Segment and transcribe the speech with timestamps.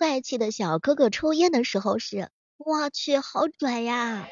[0.00, 4.26] 帅气的小哥哥抽烟的时候是，我去，好拽呀。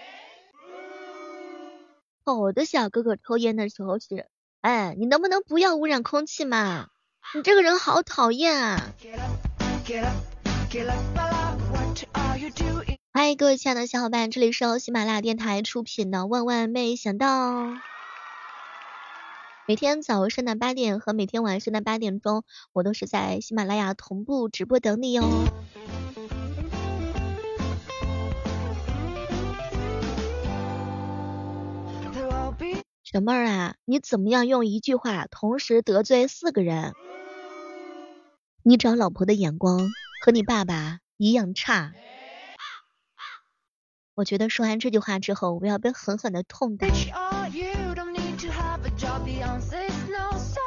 [2.24, 4.28] 丑的小哥哥抽烟的时候是，
[4.62, 6.88] 哎，你能不能不要污染空气嘛？
[7.34, 8.94] 你这个人好讨厌啊！
[13.12, 17.64] 嗨，各位亲爱的小伙伴，这里是由喜马拉雅电台出品的《万万没想到》。
[19.68, 22.42] 每天早上的八点和每天晚上的八点钟，
[22.72, 25.22] 我都是在喜马拉雅同步直播等你哟。
[33.04, 36.94] 小妹儿啊，你怎么样用一句话同时得罪四个人？
[38.62, 39.90] 你找老婆的眼光
[40.24, 41.92] 和你爸爸一样差。
[44.14, 46.88] 我觉得说完这句话之后，我要被狠狠的痛打。
[48.98, 50.60] Jobby on this no so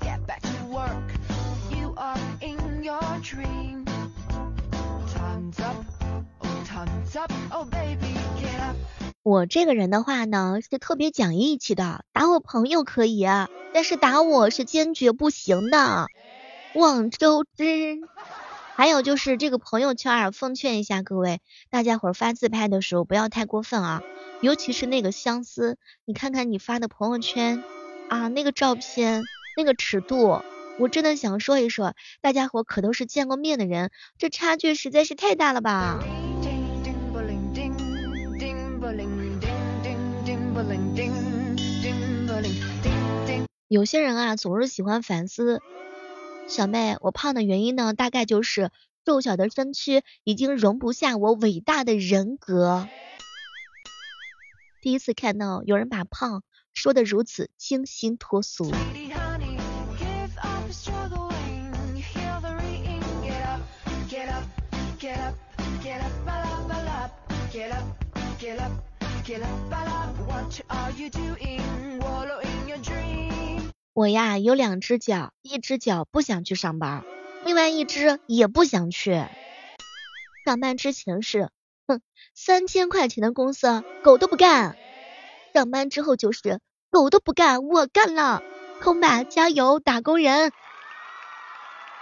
[0.00, 1.08] get back to work.
[1.70, 3.84] You are in your dream.
[5.12, 5.84] Time's up.
[7.50, 8.74] Oh baby yeah
[9.22, 13.24] 我这个人的话呢是特别讲义气的打我朋友可以
[13.74, 16.06] 但是打我是坚决不行的
[16.74, 18.00] 望周知。
[18.74, 24.02] 还有就是这个朋友圈啊奉劝一下各位大家伙发自拍的时候不要太过分啊
[24.40, 27.62] 尤其是那个相思你看看你发的朋友圈
[28.12, 29.24] 啊，那个照片，
[29.56, 30.42] 那个尺度，
[30.78, 35.98] 我真的想说一说，大家伙可都是见过面的人，这差距实在是太大了吧。
[43.68, 45.62] 有些人啊，总是喜欢反思。
[46.46, 48.70] 小妹，我胖的原因呢，大概就是
[49.06, 52.86] 瘦小的身躯已经容不下我伟大的人格。
[54.82, 56.42] 第一次看到有人把胖
[56.74, 58.72] 说的如此清新脱俗。
[73.94, 77.04] 我呀有两只脚，一只脚不想去上班，
[77.44, 79.22] 另外一只也不想去。
[80.44, 81.50] 上班之前是，
[81.86, 82.00] 哼，
[82.34, 84.74] 三千块钱的公司狗都不干；
[85.52, 88.42] 上班之后就是狗都不干，我干了，
[88.80, 90.52] 空吧，加油，打工人。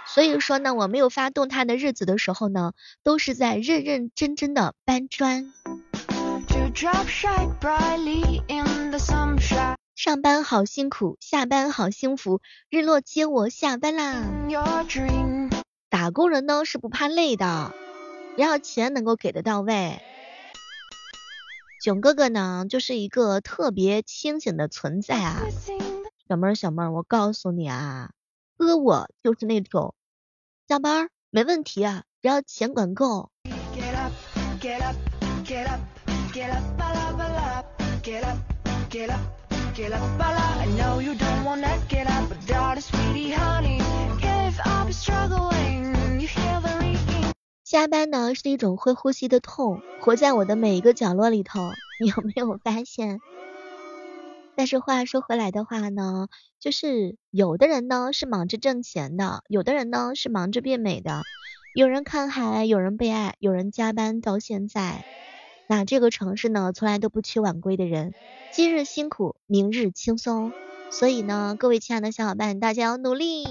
[0.07, 2.73] 所以说呢，我没有发动态的日子的时候呢，
[3.03, 5.53] 都是在认认真真的搬砖。
[9.95, 14.23] 上班好辛苦，下班好幸福，日落接我下班啦。
[15.89, 17.73] 打工人呢是不怕累的，
[18.35, 20.01] 只要钱能够给的到位。
[21.81, 25.41] 囧哥哥呢就是一个特别清醒的存在啊。
[26.29, 28.11] 小妹儿小妹儿，我告诉你啊，
[28.55, 29.95] 哥我就是那种
[30.67, 33.31] 加班没问题啊，只要钱管够。
[47.71, 51.69] 加班呢是一种会呼吸的痛，活在我的每一个角落里头，
[52.01, 53.21] 你有没有发现？
[54.57, 56.27] 但是话说回来的话呢，
[56.59, 61.21] 就是有的人呢是忙着挣钱的，有的人呢是忙着变美的，
[61.73, 65.05] 有人看海，有人被爱，有人加班到现在。
[65.67, 68.13] 那这个城市呢，从来都不缺晚归的人。
[68.51, 70.51] 今日辛苦，明日轻松。
[70.89, 73.45] 所以呢，各位亲爱的小伙伴，大家要努力。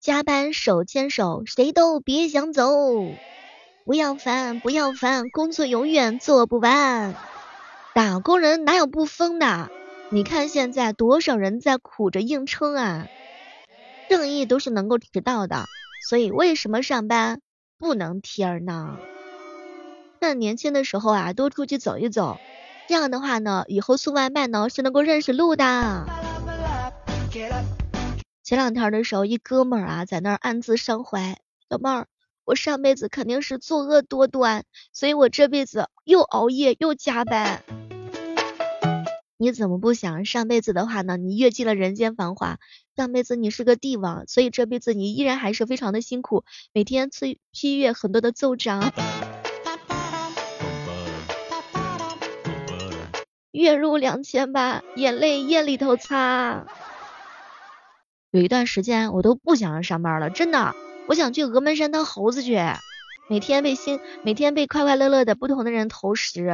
[0.00, 2.64] 加班手牵手，谁都别想走。
[3.84, 7.14] 不要烦，不要烦，工作永远做不完。
[7.94, 9.70] 打工人哪有不疯的？
[10.10, 13.06] 你看现在多少人在苦着硬撑啊！
[14.08, 15.66] 正义都是能够迟到的。
[16.08, 17.40] 所以为什么上班
[17.78, 18.96] 不能贴儿呢？
[20.20, 22.38] 趁年轻的时候啊，多出去走一走，
[22.88, 26.06] 这样的话呢，以后送外卖呢是能够认识路的。
[27.32, 31.38] 前两天的时候，一哥们儿啊在那儿暗自伤怀，
[31.70, 32.06] 小妹儿，
[32.44, 37.62] 我上辈子肯定是作恶多端，所以我这辈子又熬夜又加班。
[39.38, 41.16] 你怎么不想上辈子的话呢？
[41.16, 42.58] 你阅尽了人间繁华，
[42.96, 48.92] 上辈子你是个帝王，所以这辈子你依然还是非常的辛苦，每天批批阅很多的奏章，
[53.52, 56.66] 月入两千八，眼泪夜里头擦。
[58.32, 60.74] 有一段时间我都不想上班了，真的，
[61.06, 62.58] 我想去峨眉山当猴子去，
[63.28, 66.50] 每天被新，每天被快快乐乐的不同的人投食。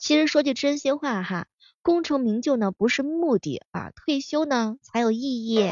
[0.00, 1.46] 其实说句真心话哈，
[1.82, 5.70] 功成名就呢不是目的啊，退休呢才有意义。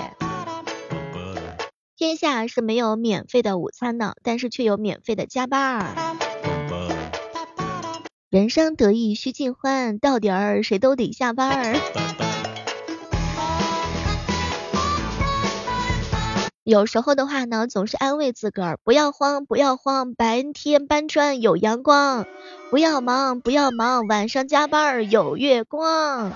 [1.96, 5.92] 天下是没有免费的午餐的，但是却有免费的加班。
[8.30, 11.74] 人生得意须尽欢，到点儿谁都得下班。
[16.64, 22.24] 有时候的话呢，总是安慰自个儿，不要慌，不要慌，白天搬砖有阳光；
[22.70, 26.32] 不要忙，不要忙，晚上加班有月光。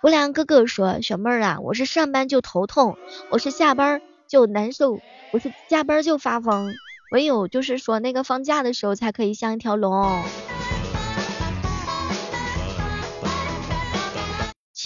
[0.00, 2.96] 不良哥哥说，小妹儿啊，我是上班就头痛，
[3.30, 4.00] 我是下班。
[4.28, 5.00] 就难受，
[5.32, 6.74] 我是加班就发疯，
[7.12, 10.22] 唯有就是说那个放假的时候才可以像一条龙。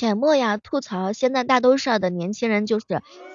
[0.02, 2.86] 浅墨呀，吐槽现在大多数的年轻人就是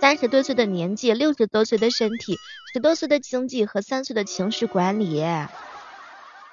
[0.02, 2.36] 三十多岁的年纪，六十多岁的身体，
[2.74, 5.24] 十多岁的经济和三岁的情绪管理。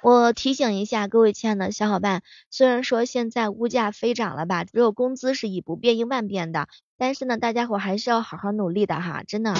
[0.01, 6.69] 我提醒一下各位亲爱的小伙伴，虽然说现在物价飞涨了吧，只有工资是以不变应万变的。
[6.97, 9.53] 但是呢，大家伙还是要好好努力的哈，真的。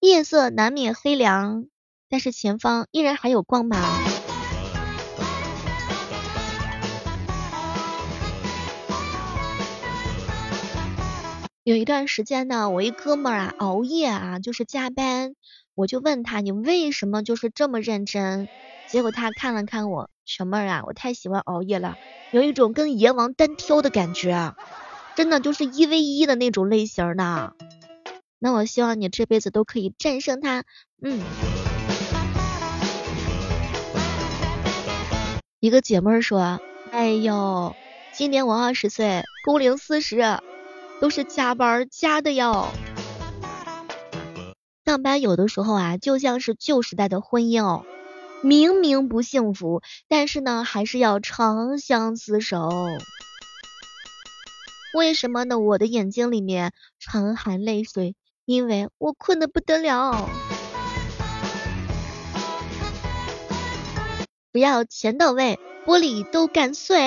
[0.00, 1.66] 夜色难免黑凉，
[2.08, 4.09] 但是前方依然还有光芒。
[11.62, 15.34] 有一段时间呢，我一哥们儿啊熬夜啊，就是加班，
[15.74, 18.48] 我就问他你为什么就是这么认真？
[18.86, 20.08] 结果他看了看我。
[20.24, 21.98] 小妹儿啊，我太喜欢熬夜了，
[22.30, 24.54] 有一种跟阎王单挑的感觉，
[25.16, 27.52] 真的就是一 v 一的那种类型的。
[28.38, 30.64] 那我希望你这辈子都可以战胜他。
[31.02, 31.20] 嗯。
[35.58, 36.58] 一个姐妹说，
[36.90, 37.76] 哎呦，
[38.12, 40.38] 今年我二十岁，工龄四十，
[41.00, 42.68] 都是加班加的哟。
[44.84, 47.84] 上班有的时候啊，就像是旧时代的婚姻哦。
[48.42, 52.68] 明明不幸福，但是呢，还是要长相厮守。
[54.94, 55.58] 为什么呢？
[55.58, 60.28] 我的眼睛里面常含泪水，因为我困得不得了。
[64.50, 66.98] 不要钱到位，玻璃都干碎。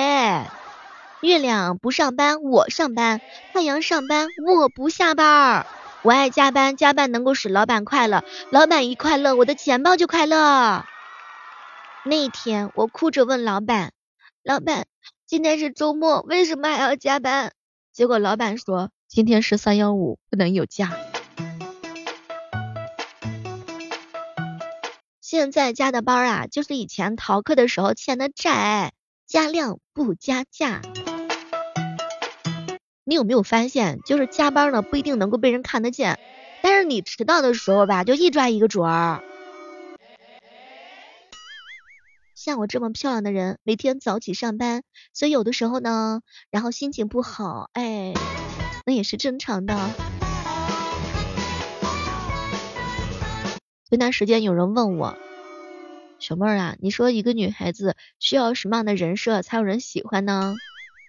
[1.24, 3.18] 月亮不上班，我上班；
[3.54, 5.64] 太阳上班，我不下班。
[6.02, 10.84] 我爱加班，加班能够使老板快乐，老板一快乐，我的钱包就快乐。
[12.04, 13.92] 那天我哭着问老板
[14.44, 14.84] ：“老板，
[15.26, 17.52] 今天是周末，为什么还要加班？”
[17.90, 20.90] 结果老板说：“今天是三幺五，不能有假。”
[25.22, 28.92] 现在加的班啊，就是以前逃课的时候欠的债，
[29.26, 30.82] 加量不加价。
[33.06, 36.18] 你有没有发现，就是加班呢不一定能够被人看得见，
[36.62, 39.22] 但是你迟到的时候吧，就一抓一个准儿。
[42.34, 48.14] 像我这么漂亮的人，每天早起上班，所以有的时候呢，然后心情不好，哎，
[48.86, 49.74] 那也是正常的。
[53.90, 55.14] 前段时间有人问我，
[56.18, 60.56] 小妹儿啊，你说一个女孩子需要什么样的人设才有人喜欢呢？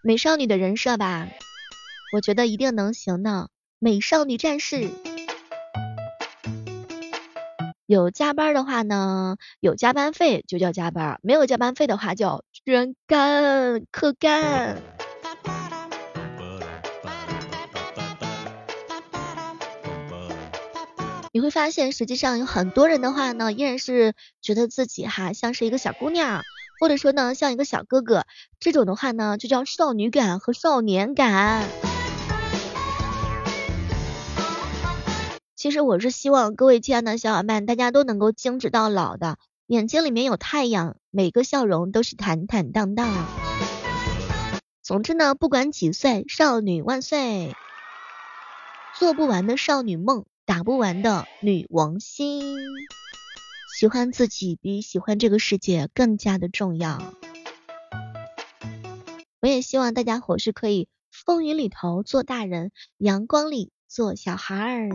[0.04, 1.28] 美少女的人设吧，
[2.10, 3.50] 我觉得一定能行的，
[3.80, 4.90] 美少女战士。
[7.86, 14.82] 有加班的话呢，有加班费就叫加班；没有加班费的话叫人干课干。
[21.32, 26.42] 你会发现，实际上有很多人的话呢，依然是觉得自己哈像是一个小姑娘，
[26.80, 28.26] 或者说呢像一个小哥哥，
[28.60, 31.68] 这种的话呢就叫少女感和少年感。
[35.56, 43.10] 其实我是希望各位亲爱的小伙伴，大家都能够精致到老的，眼睛里面有太阳，每个笑容都是坦坦荡荡。
[44.84, 47.56] 总之呢，不管几岁，少女万岁！
[49.00, 52.44] 做不完的少女梦，打不完的女王心。
[53.78, 57.02] 喜欢自己比喜欢这个世界更加的重要。
[59.42, 64.90] 我也希望大家伙是可以风雨里头做大人，阳光里做小孩儿。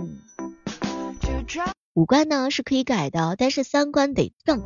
[1.93, 4.65] 五官呢是可以改的，但是三观得正。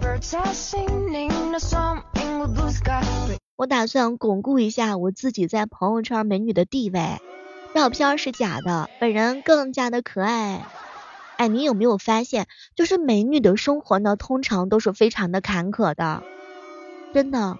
[3.56, 7.18] 我打算巩固一下我自己在朋友圈美女的地位。
[7.74, 10.64] 照片是假的，本人更加的可爱。
[11.44, 16.22] 哎，你有没有发现，就是美女的生活呢，通常都是非常的坎坷的。
[17.12, 17.58] 真的，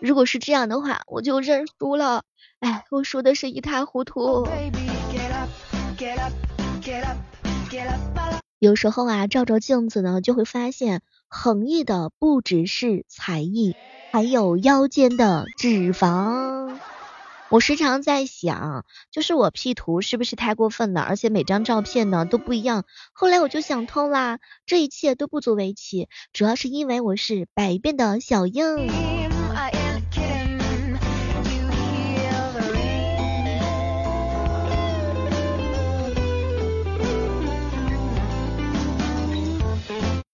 [0.00, 2.24] 如果是这样的话，我就认输了。
[2.58, 4.48] 哎，我输的是一塌糊涂。
[8.58, 13.76] 有时候啊，照照镜子呢，就会发现横溢的不只是才艺，
[14.10, 16.76] 还有腰间的脂肪。
[17.50, 21.02] 我时常在想，就是我 P 图是不是太过分了？
[21.02, 22.84] 而且每张照片呢都不一样。
[23.12, 28.90] 后来我就想通啦，这一切都不足为奇，主要是因为我是百变的小樱。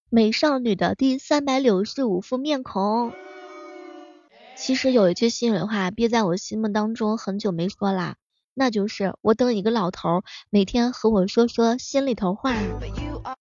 [0.09, 3.13] 美少女的第三百六十五副面孔。
[4.63, 8.17] 其实有一句心里话憋在我心目当中很久没说啦，
[8.53, 12.55] 那就是我等一个老头每天和我说说心里头话。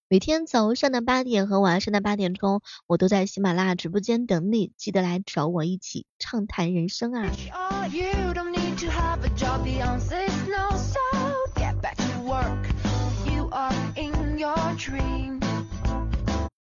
[0.08, 7.30] 每天早上的八点和晚上的八点钟，我都在喜马拉雅直播间等你，记得来找我一起畅谈人生啊。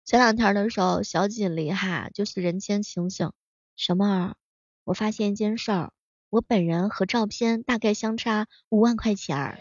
[0.05, 3.31] 前两天的时候，小锦鲤哈就是人间清醒。
[3.75, 4.36] 什么儿？
[4.85, 5.91] 我发现一件事儿，
[6.29, 9.57] 我本人和照片大概相差五万块钱儿。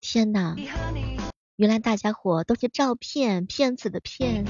[0.00, 0.56] 天呐，
[1.56, 4.44] 原来大家伙都是照片骗子的骗。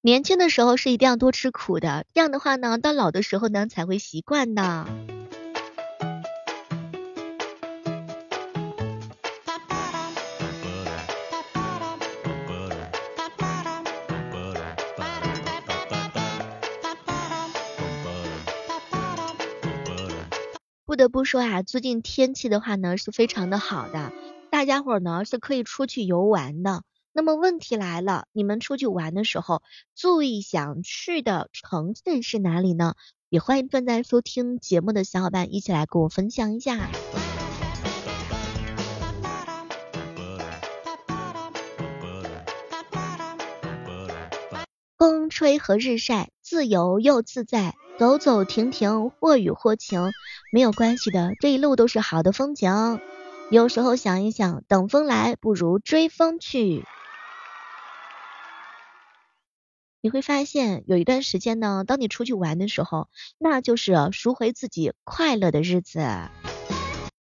[0.00, 4.86] 年轻的时候是一定要多吃苦的，这样的话呢，到老的时候呢才会习惯的。
[20.96, 24.14] 不得不说啊，最近天气的话呢是非常的好的，
[24.48, 26.84] 大家伙呢是可以出去游玩的。
[27.12, 29.62] 那么问题来了，你们出去玩的时候，
[29.94, 32.94] 最想去的城镇是哪里呢？
[33.28, 36.88] 也欢迎正在收听节目的小伙伴一起来跟我分享一下。
[44.96, 47.74] 风吹和日晒，自由又自在。
[47.98, 50.12] 走走停停，或雨或晴，
[50.52, 53.00] 没有关系的，这一路都是好的风景。
[53.50, 56.84] 有时候想一想，等风来不如追风去。
[60.02, 66.06] 你会发现，有一段时间呢，当你出去玩的时候，那就是赎回自己快乐的日子。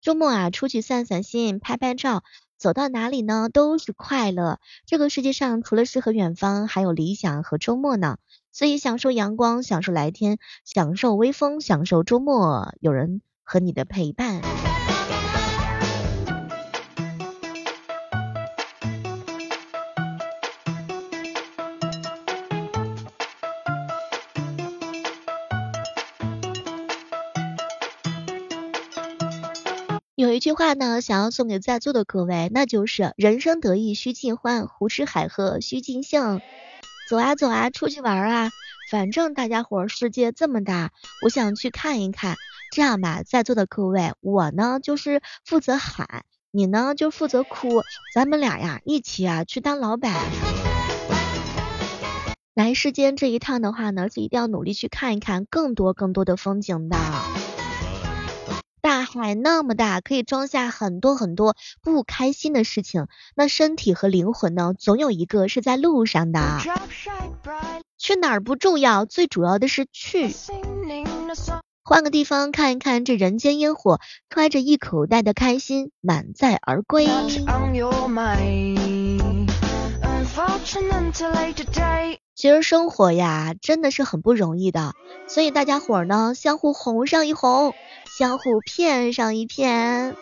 [0.01, 2.25] 周末啊，出去散散心，拍拍照。
[2.59, 4.59] 走到哪里呢，都是快乐。
[4.87, 8.17] 这个世界上除了诗和远方，还有理想和周末呢。
[8.57, 14.41] 所以享受阳光，享受来天，享受微风，享受周末有人和你的陪伴。
[30.15, 36.41] 有一句话呢，想要送给在座的各位，那就是人生得意须尽欢，胡吃海喝须尽兴。
[37.09, 38.51] 走啊走啊，出去玩啊，
[38.91, 40.91] 反正大家伙世界这么大，
[41.23, 42.37] 我想去看一看。
[42.73, 47.83] 这样吧，在座的各位，我呢就是负责喊，你呢就负责哭，
[48.13, 50.13] 咱们俩呀一起啊去当老板。
[52.55, 56.97] 来世间这一趟的话呢，是一定要努力去看一看更多更多的风景的。
[58.87, 63.09] 大海那么大，可以装下很多很多不开心的事情。
[63.35, 66.61] 那身体和灵魂呢，总有一个是在路上的。
[67.99, 70.33] 去哪儿不重要，最主要的是去。
[71.83, 73.99] 换个地方看一看这人间烟火，
[74.31, 77.09] 揣着一口袋的开心，满载而归。
[82.37, 84.93] 其实生活呀，真的是很不容易的，
[85.27, 87.75] 所以大家伙儿呢，相互哄上一哄。
[88.17, 90.15] 相互骗上一骗，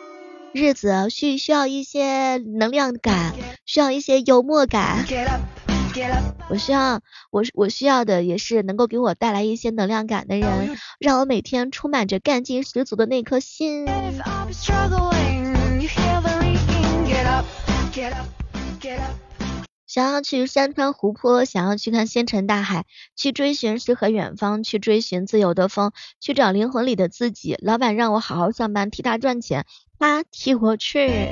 [0.53, 3.37] 日子需需要一些能量感，
[3.67, 5.07] 需要一些幽默感。
[6.49, 13.87] 我需要我我需要的也是能够给我带来一些能量感的人，让我每天充满着干劲十足的那颗心。
[19.95, 22.85] 想要去山川湖泊，想要去看星辰大海，
[23.15, 27.57] 去追寻诗和远方，去追寻自由的风，去找灵魂里的自己。
[27.63, 31.29] 老板让我好好上班，替他赚钱，他替我去。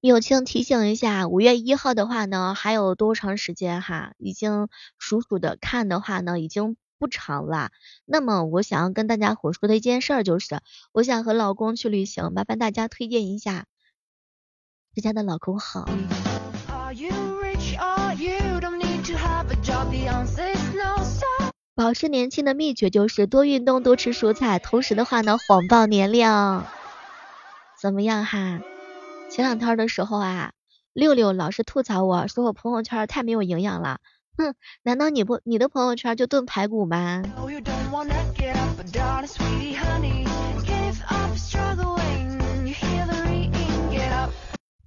[0.00, 4.12] 友情提醒一下，五月一号的话呢，还有多长时间哈？
[4.18, 6.76] 已经数数的看的话呢，已经。
[7.02, 7.72] 不长了，
[8.04, 10.60] 那么我想要跟大家伙说的一件事就是，
[10.92, 13.64] 我想和老公去旅行，麻烦大家推荐一下，
[14.94, 15.88] 谁家的老公好？
[21.74, 26.28] 保持年轻的秘诀就是多运动，多吃蔬菜，同时的话呢，谎报年龄。
[27.80, 28.60] 怎么样哈？
[29.28, 30.52] 前两天的时候啊，
[30.92, 33.98] 六六老是吐槽我说我朋友圈太没有营养了。
[34.36, 37.22] 哼，难道你不你的朋友圈就炖排骨吗？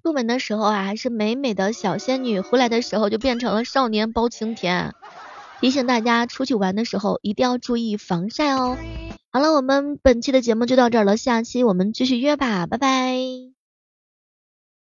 [0.03, 4.93] 出门的时候啊，还是美美的小仙女，回来的时候就变成了少年包青天。
[5.61, 8.77] 提醒大家出去玩的时候一定要注意防晒哦。
[9.31, 13.54] 好了，我们本期的节目就到这儿了，下期我们继续约吧，拜拜。